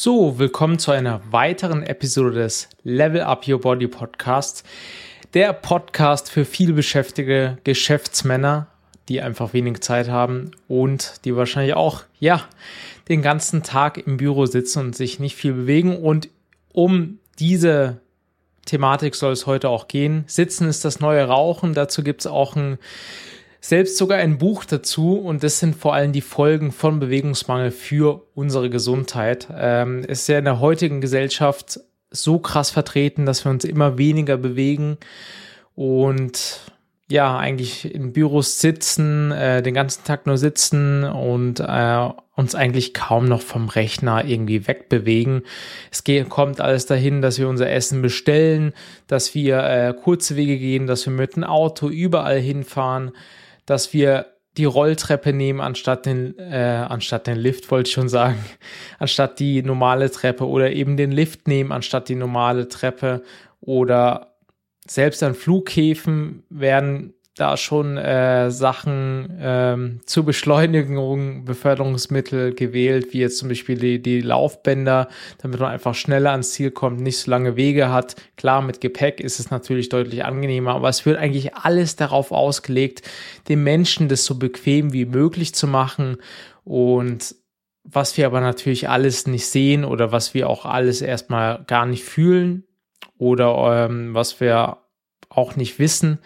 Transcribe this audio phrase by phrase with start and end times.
[0.00, 4.62] So, willkommen zu einer weiteren Episode des Level Up Your Body Podcasts.
[5.34, 8.68] Der Podcast für vielbeschäftigte Geschäftsmänner,
[9.08, 12.44] die einfach wenig Zeit haben und die wahrscheinlich auch, ja,
[13.08, 15.96] den ganzen Tag im Büro sitzen und sich nicht viel bewegen.
[15.96, 16.28] Und
[16.72, 18.00] um diese
[18.66, 20.22] Thematik soll es heute auch gehen.
[20.28, 21.74] Sitzen ist das neue Rauchen.
[21.74, 22.78] Dazu gibt es auch ein
[23.60, 28.26] selbst sogar ein Buch dazu und das sind vor allem die Folgen von Bewegungsmangel für
[28.34, 29.48] unsere Gesundheit.
[29.54, 31.80] Ähm, ist ja in der heutigen Gesellschaft
[32.10, 34.96] so krass vertreten, dass wir uns immer weniger bewegen
[35.74, 36.60] und
[37.10, 42.92] ja, eigentlich in Büros sitzen, äh, den ganzen Tag nur sitzen und äh, uns eigentlich
[42.92, 45.42] kaum noch vom Rechner irgendwie wegbewegen.
[45.90, 48.74] Es geht, kommt alles dahin, dass wir unser Essen bestellen,
[49.06, 53.12] dass wir äh, kurze Wege gehen, dass wir mit dem Auto überall hinfahren
[53.68, 58.42] dass wir die Rolltreppe nehmen anstatt den, äh, anstatt den Lift, wollte ich schon sagen,
[58.98, 63.22] anstatt die normale Treppe oder eben den Lift nehmen anstatt die normale Treppe
[63.60, 64.38] oder
[64.88, 73.38] selbst an Flughäfen werden da schon äh, Sachen ähm, zur Beschleunigung, Beförderungsmittel gewählt, wie jetzt
[73.38, 75.08] zum Beispiel die, die Laufbänder,
[75.38, 78.16] damit man einfach schneller ans Ziel kommt, nicht so lange Wege hat.
[78.36, 83.02] Klar, mit Gepäck ist es natürlich deutlich angenehmer, aber es wird eigentlich alles darauf ausgelegt,
[83.48, 86.16] den Menschen das so bequem wie möglich zu machen
[86.64, 87.34] und
[87.84, 92.04] was wir aber natürlich alles nicht sehen oder was wir auch alles erstmal gar nicht
[92.04, 92.64] fühlen
[93.16, 94.78] oder ähm, was wir
[95.30, 96.18] auch nicht wissen,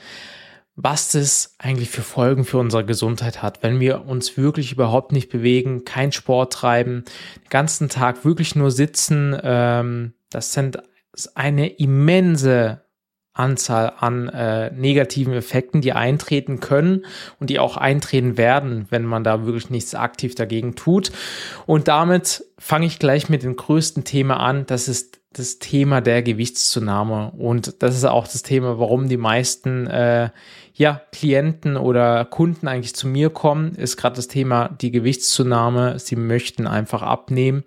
[0.75, 5.29] was das eigentlich für Folgen für unsere Gesundheit hat, wenn wir uns wirklich überhaupt nicht
[5.29, 7.05] bewegen, keinen Sport treiben,
[7.37, 9.37] den ganzen Tag wirklich nur sitzen.
[9.42, 10.83] Ähm, das sind
[11.34, 12.83] eine immense
[13.34, 17.07] Anzahl an äh, negativen Effekten, die eintreten können
[17.41, 21.12] und die auch eintreten werden, wenn man da wirklich nichts aktiv dagegen tut.
[21.67, 24.67] Und damit fange ich gleich mit dem größten Thema an.
[24.67, 27.33] Das ist das Thema der Gewichtszunahme.
[27.39, 30.29] Und das ist auch das Thema, warum die meisten äh,
[30.75, 35.98] ja, Klienten oder Kunden eigentlich zu mir kommen, ist gerade das Thema die Gewichtszunahme.
[35.98, 37.64] Sie möchten einfach abnehmen.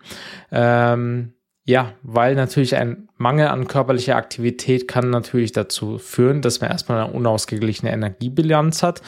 [0.52, 1.34] Ähm,
[1.66, 7.02] ja, weil natürlich ein Mangel an körperlicher Aktivität kann natürlich dazu führen, dass man erstmal
[7.02, 9.02] eine unausgeglichene Energiebilanz hat.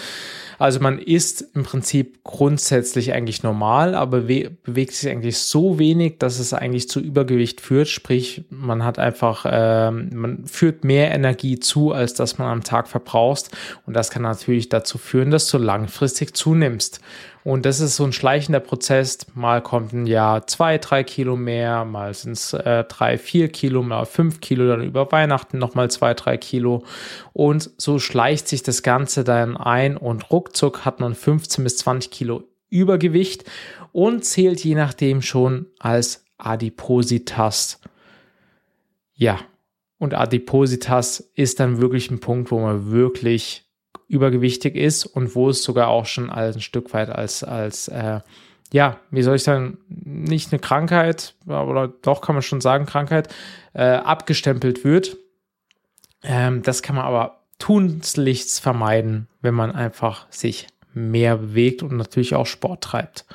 [0.59, 6.39] Also man ist im Prinzip grundsätzlich eigentlich normal, aber bewegt sich eigentlich so wenig, dass
[6.39, 7.89] es eigentlich zu Übergewicht führt.
[7.89, 12.87] Sprich, man hat einfach, äh, man führt mehr Energie zu, als dass man am Tag
[12.87, 13.55] verbrauchst.
[13.85, 17.01] Und das kann natürlich dazu führen, dass du langfristig zunimmst.
[17.47, 19.19] Und das ist so ein schleichender Prozess.
[19.33, 23.83] Mal kommt ein Jahr zwei, drei Kilo mehr, mal sind es äh, drei, vier Kilo,
[23.83, 26.83] mal fünf Kilo, dann über Weihnachten nochmal zwei, drei Kilo.
[27.33, 32.11] Und so schleicht sich das Ganze dann ein und ruckzuck hat man 15 bis 20
[32.11, 33.45] Kilo Übergewicht
[33.91, 37.79] und zählt je nachdem schon als Adipositas.
[39.13, 39.39] Ja,
[39.97, 43.65] und Adipositas ist dann wirklich ein Punkt, wo man wirklich
[44.07, 48.21] übergewichtig ist und wo es sogar auch schon ein Stück weit als, als äh,
[48.71, 53.33] ja, wie soll ich sagen, nicht eine Krankheit, oder doch kann man schon sagen, Krankheit,
[53.73, 55.17] äh, abgestempelt wird.
[56.23, 62.35] Ähm, das kann man aber tunlichst vermeiden, wenn man einfach sich mehr bewegt und natürlich
[62.35, 63.25] auch Sport treibt.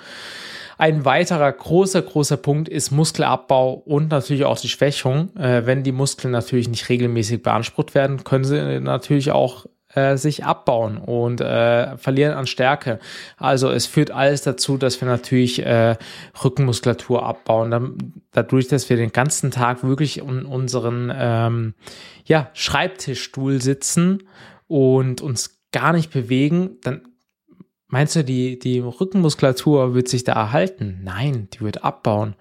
[0.79, 5.35] Ein weiterer großer, großer Punkt ist Muskelabbau und natürlich auch die Schwächung.
[5.37, 10.45] Äh, wenn die Muskeln natürlich nicht regelmäßig beansprucht werden, können sie natürlich auch äh, sich
[10.45, 12.99] abbauen und äh, verlieren an Stärke.
[13.37, 15.97] Also es führt alles dazu, dass wir natürlich äh,
[16.43, 17.71] Rückenmuskulatur abbauen.
[17.71, 17.99] Dann,
[18.31, 21.75] dadurch, dass wir den ganzen Tag wirklich in unseren ähm,
[22.25, 24.23] ja, Schreibtischstuhl sitzen
[24.67, 27.03] und uns gar nicht bewegen, dann
[27.93, 31.01] Meinst du, die, die Rückenmuskulatur wird sich da erhalten?
[31.05, 32.37] Nein, die wird abbauen.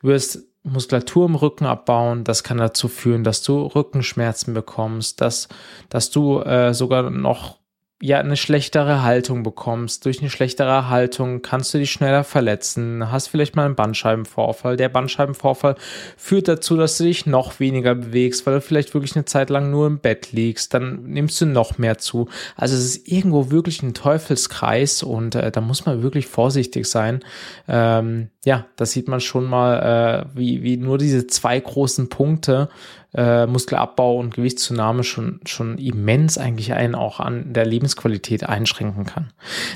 [0.00, 2.24] Du wirst Muskulatur im Rücken abbauen.
[2.24, 5.48] Das kann dazu führen, dass du Rückenschmerzen bekommst, dass,
[5.90, 7.58] dass du äh, sogar noch
[8.02, 10.04] ja eine schlechtere Haltung bekommst.
[10.04, 14.76] Durch eine schlechtere Haltung kannst du dich schneller verletzen, hast vielleicht mal einen Bandscheibenvorfall.
[14.76, 15.76] Der Bandscheibenvorfall
[16.16, 19.70] führt dazu, dass du dich noch weniger bewegst, weil du vielleicht wirklich eine Zeit lang
[19.70, 20.74] nur im Bett liegst.
[20.74, 22.28] Dann nimmst du noch mehr zu.
[22.56, 27.20] Also es ist irgendwo wirklich ein Teufelskreis und äh, da muss man wirklich vorsichtig sein.
[27.68, 32.68] Ähm, ja, da sieht man schon mal, äh, wie, wie nur diese zwei großen Punkte
[33.14, 39.32] äh, Muskelabbau und Gewichtszunahme schon, schon immens eigentlich einen auch an der Lebensqualität einschränken kann.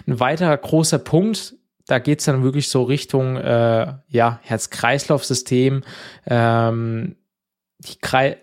[0.06, 1.54] Ein weiterer großer Punkt,
[1.86, 5.82] da geht's dann wirklich so Richtung äh, ja, Herz-Kreislauf-System,
[6.26, 7.16] ähm,
[7.78, 7.96] die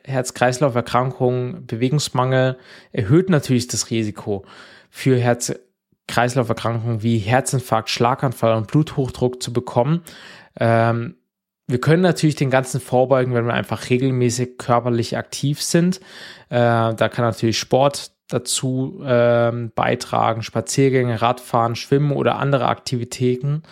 [0.06, 2.58] Herz-Kreislauf-Erkrankung, Bewegungsmangel
[2.94, 4.46] erhöht natürlich das Risiko
[4.90, 5.18] für
[6.08, 10.04] Herz-Kreislauf-Erkrankungen wie Herzinfarkt, Schlaganfall und Bluthochdruck zu bekommen.
[10.60, 11.16] Ähm,
[11.68, 16.00] wir können natürlich den ganzen vorbeugen, wenn wir einfach regelmäßig körperlich aktiv sind.
[16.50, 23.64] Äh, da kann natürlich Sport dazu ähm, beitragen, Spaziergänge, Radfahren, Schwimmen oder andere Aktivitäten.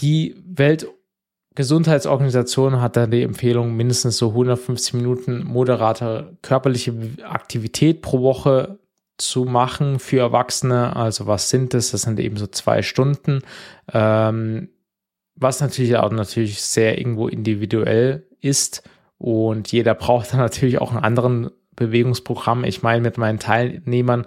[0.00, 6.94] Die Weltgesundheitsorganisation hat dann die Empfehlung, mindestens so 150 Minuten moderate körperliche
[7.24, 8.78] Aktivität pro Woche
[9.18, 10.96] zu machen für Erwachsene.
[10.96, 11.90] Also was sind das?
[11.90, 13.42] Das sind eben so zwei Stunden.
[13.92, 14.70] Ähm,
[15.34, 18.82] was natürlich auch natürlich sehr irgendwo individuell ist.
[19.18, 22.64] Und jeder braucht dann natürlich auch einen anderen Bewegungsprogramm.
[22.64, 24.26] Ich meine, mit meinen Teilnehmern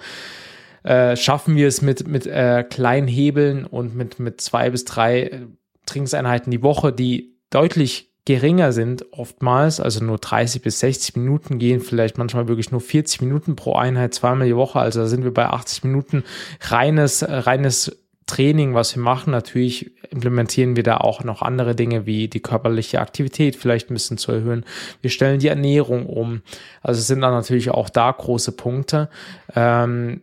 [0.83, 5.23] äh, schaffen wir es mit, mit äh, kleinen Hebeln und mit, mit zwei bis drei
[5.23, 5.39] äh,
[5.85, 11.79] Trainingseinheiten die Woche, die deutlich geringer sind oftmals, also nur 30 bis 60 Minuten gehen,
[11.81, 15.33] vielleicht manchmal wirklich nur 40 Minuten pro Einheit, zweimal die Woche, also da sind wir
[15.33, 16.23] bei 80 Minuten
[16.61, 17.97] reines, reines
[18.31, 19.31] Training, was wir machen.
[19.31, 24.17] Natürlich implementieren wir da auch noch andere Dinge wie die körperliche Aktivität vielleicht ein bisschen
[24.17, 24.63] zu erhöhen.
[25.01, 26.41] Wir stellen die Ernährung um.
[26.81, 29.09] Also sind dann natürlich auch da große Punkte.
[29.53, 30.21] Ähm,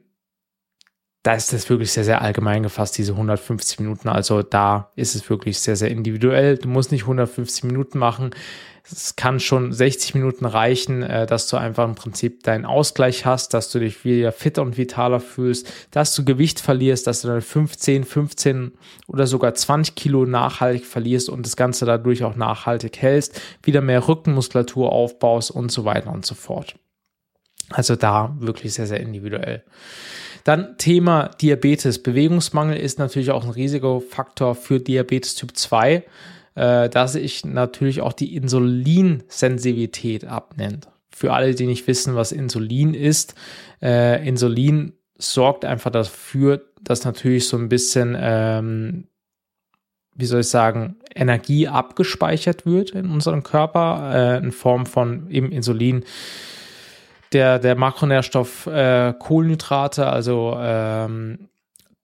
[1.23, 4.09] da ist das wirklich sehr, sehr allgemein gefasst, diese 150 Minuten.
[4.09, 6.57] Also da ist es wirklich sehr, sehr individuell.
[6.57, 8.31] Du musst nicht 150 Minuten machen.
[8.91, 13.53] Es kann schon 60 Minuten reichen, äh, dass du einfach im Prinzip deinen Ausgleich hast,
[13.53, 17.43] dass du dich wieder fitter und vitaler fühlst, dass du Gewicht verlierst, dass du dann
[17.43, 18.73] 15, 15
[19.07, 24.09] oder sogar 20 Kilo nachhaltig verlierst und das Ganze dadurch auch nachhaltig hältst, wieder mehr
[24.09, 26.77] Rückenmuskulatur aufbaust und so weiter und so fort.
[27.71, 29.63] Also da wirklich sehr, sehr individuell.
[30.45, 32.03] Dann Thema Diabetes.
[32.03, 36.05] Bewegungsmangel ist natürlich auch ein Risikofaktor für Diabetes Typ 2
[36.59, 40.89] äh, dass sich natürlich auch die Insulinsensitivität abnimmt.
[41.15, 43.37] Für alle, die nicht wissen, was Insulin ist,
[43.81, 49.07] äh, Insulin sorgt einfach dafür, dass natürlich so ein bisschen, ähm,
[50.17, 55.53] wie soll ich sagen, Energie abgespeichert wird in unserem Körper äh, in Form von eben
[55.53, 56.03] Insulin.
[57.33, 61.49] Der, der Makronährstoff äh, Kohlenhydrate, also ähm,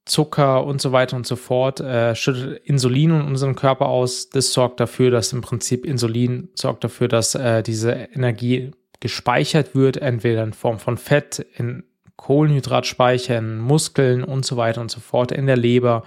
[0.04, 4.28] Zucker und so weiter und so fort, äh, schüttet Insulin in unserem Körper aus.
[4.28, 9.96] Das sorgt dafür, dass im Prinzip Insulin sorgt dafür, dass äh, diese Energie gespeichert wird,
[9.96, 11.84] entweder in Form von Fett, in
[12.16, 16.04] Kohlenhydratspeicher, in Muskeln und so weiter und so fort, in der Leber.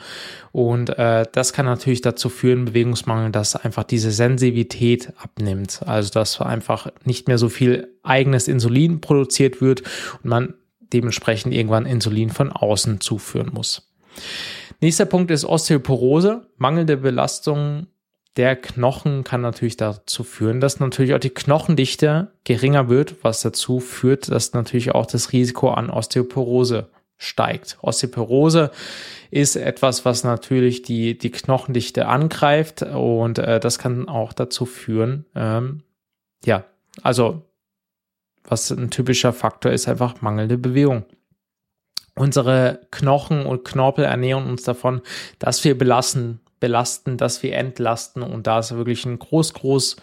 [0.52, 5.82] Und äh, das kann natürlich dazu führen, Bewegungsmangel, dass einfach diese Sensitivität abnimmt.
[5.86, 9.82] Also dass einfach nicht mehr so viel eigenes Insulin produziert wird
[10.24, 10.54] und man
[10.94, 13.92] dementsprechend irgendwann Insulin von außen zuführen muss.
[14.80, 16.48] Nächster Punkt ist Osteoporose.
[16.58, 17.88] Mangelnde Belastung
[18.38, 23.80] der Knochen kann natürlich dazu führen, dass natürlich auch die Knochendichte geringer wird, was dazu
[23.80, 27.78] führt, dass natürlich auch das Risiko an Osteoporose steigt.
[27.82, 28.72] Osteoporose
[29.32, 35.26] ist etwas, was natürlich die, die Knochendichte angreift und äh, das kann auch dazu führen,
[35.36, 35.84] ähm,
[36.46, 36.64] ja,
[37.02, 37.42] also
[38.44, 41.06] was ein typischer Faktor ist, einfach mangelnde Bewegung
[42.18, 45.02] unsere Knochen und Knorpel ernähren uns davon,
[45.40, 48.24] dass wir belasten, belasten, dass wir entlasten.
[48.24, 49.98] Und da ist wirklich ein groß, groß,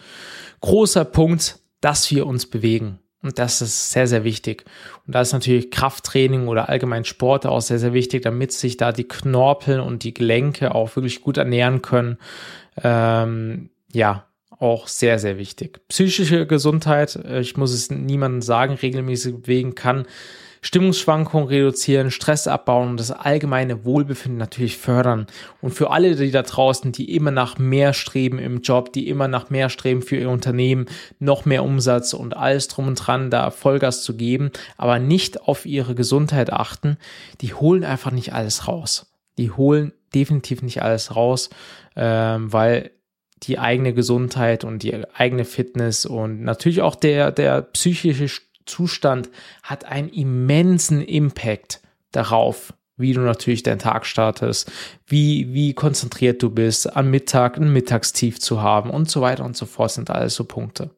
[0.61, 2.99] großer Punkt, dass wir uns bewegen.
[3.21, 4.65] Und das ist sehr, sehr wichtig.
[5.07, 8.91] Und da ist natürlich Krafttraining oder allgemein Sport auch sehr, sehr wichtig, damit sich da
[8.91, 12.19] die Knorpel und die Gelenke auch wirklich gut ernähren können.
[12.81, 15.81] Ähm, ja, auch sehr, sehr wichtig.
[15.87, 20.05] Psychische Gesundheit, äh, ich muss es niemandem sagen, regelmäßig bewegen kann
[20.65, 25.27] Stimmungsschwankungen reduzieren, Stress abbauen und das allgemeine Wohlbefinden natürlich fördern.
[25.61, 29.27] Und für alle die da draußen, die immer nach mehr streben im Job, die immer
[29.27, 30.87] nach mehr streben für ihr Unternehmen,
[31.19, 35.67] noch mehr Umsatz und alles drum und dran, da Vollgas zu geben, aber nicht auf
[35.67, 36.97] ihre Gesundheit achten,
[37.41, 39.13] die holen einfach nicht alles raus.
[39.37, 41.51] Die holen definitiv nicht alles raus,
[41.95, 42.89] ähm, weil
[43.43, 48.29] die eigene Gesundheit und die eigene Fitness und natürlich auch der, der psychische
[48.65, 49.29] Zustand
[49.63, 51.81] hat einen immensen Impact
[52.11, 54.71] darauf, wie du natürlich deinen Tag startest,
[55.05, 59.57] wie, wie konzentriert du bist, am Mittag ein Mittagstief zu haben und so weiter und
[59.57, 60.91] so fort sind alles so Punkte.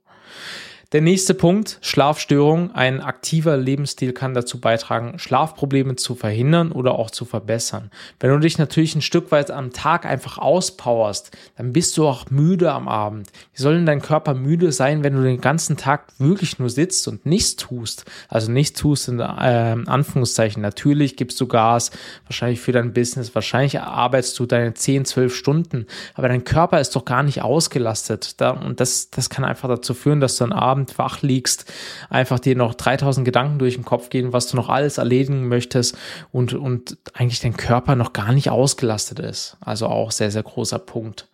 [0.94, 2.74] Der nächste Punkt, Schlafstörung.
[2.74, 7.92] Ein aktiver Lebensstil kann dazu beitragen, Schlafprobleme zu verhindern oder auch zu verbessern.
[8.22, 12.30] Wenn du dich natürlich ein Stück weit am Tag einfach auspowerst, dann bist du auch
[12.30, 13.28] müde am Abend.
[13.54, 17.06] Wie soll denn dein Körper müde sein, wenn du den ganzen Tag wirklich nur sitzt
[17.10, 18.06] und nichts tust?
[18.30, 20.62] Also nichts tust in äh, Anführungszeichen.
[20.62, 21.92] Natürlich gibst du Gas,
[22.28, 26.96] wahrscheinlich für dein Business, wahrscheinlich arbeitest du deine 10, 12 Stunden, aber dein Körper ist
[26.96, 28.40] doch gar nicht ausgelastet.
[28.40, 31.72] Da, und das, das kann einfach dazu führen, dass du am Abend Abend wach liegst,
[32.10, 35.98] einfach dir noch 3000 Gedanken durch den Kopf gehen, was du noch alles erledigen möchtest
[36.32, 39.58] und, und eigentlich dein Körper noch gar nicht ausgelastet ist.
[39.60, 41.28] Also auch sehr, sehr großer Punkt.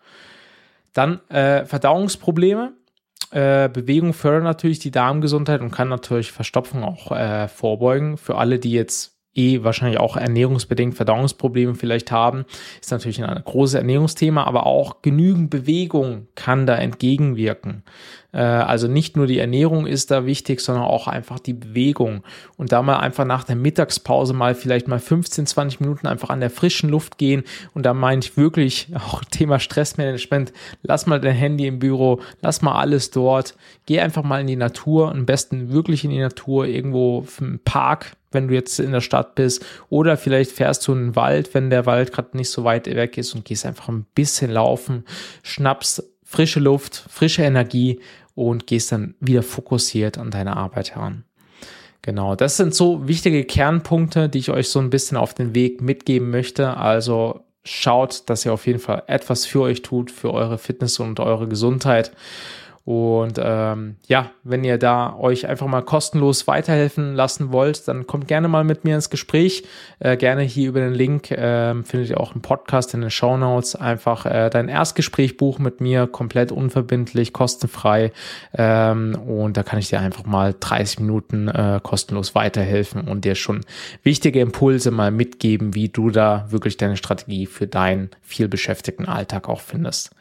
[0.93, 2.73] Dann äh, Verdauungsprobleme.
[3.31, 8.17] Äh, Bewegung fördert natürlich die Darmgesundheit und kann natürlich Verstopfung auch äh, vorbeugen.
[8.17, 12.45] Für alle, die jetzt eh wahrscheinlich auch ernährungsbedingt Verdauungsprobleme vielleicht haben,
[12.79, 17.83] ist natürlich ein großes Ernährungsthema, aber auch genügend Bewegung kann da entgegenwirken.
[18.33, 22.23] Äh, also nicht nur die Ernährung ist da wichtig, sondern auch einfach die Bewegung.
[22.57, 26.39] Und da mal einfach nach der Mittagspause mal vielleicht mal 15, 20 Minuten einfach an
[26.39, 27.43] der frischen Luft gehen.
[27.73, 30.51] Und da meine ich wirklich auch Thema Stressmanagement.
[30.81, 33.55] Lass mal dein Handy im Büro, lass mal alles dort.
[33.85, 38.15] Geh einfach mal in die Natur, am besten wirklich in die Natur, irgendwo im Park,
[38.33, 39.65] wenn du jetzt in der Stadt bist.
[39.89, 43.17] Oder vielleicht fährst du in den Wald, wenn der Wald gerade nicht so weit weg
[43.17, 45.05] ist und gehst einfach ein bisschen laufen,
[45.43, 47.99] schnappst frische Luft, frische Energie
[48.35, 51.23] und gehst dann wieder fokussiert an deine Arbeit heran.
[52.01, 55.81] Genau, das sind so wichtige Kernpunkte, die ich euch so ein bisschen auf den Weg
[55.81, 56.75] mitgeben möchte.
[56.75, 61.19] Also schaut, dass ihr auf jeden Fall etwas für euch tut, für eure Fitness und
[61.21, 62.11] eure Gesundheit.
[62.85, 68.27] Und ähm, ja, wenn ihr da euch einfach mal kostenlos weiterhelfen lassen wollt, dann kommt
[68.27, 69.63] gerne mal mit mir ins Gespräch.
[69.99, 73.37] Äh, gerne hier über den Link äh, findet ihr auch einen Podcast in den Show
[73.37, 73.77] Notes.
[73.77, 78.11] Einfach äh, dein Erstgespräch buchen mit mir, komplett unverbindlich, kostenfrei.
[78.53, 83.35] Ähm, und da kann ich dir einfach mal 30 Minuten äh, kostenlos weiterhelfen und dir
[83.35, 83.61] schon
[84.03, 89.61] wichtige Impulse mal mitgeben, wie du da wirklich deine Strategie für deinen vielbeschäftigten Alltag auch
[89.61, 90.11] findest.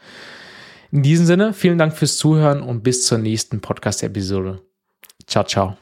[0.93, 4.61] In diesem Sinne, vielen Dank fürs Zuhören und bis zur nächsten Podcast-Episode.
[5.25, 5.75] Ciao, ciao.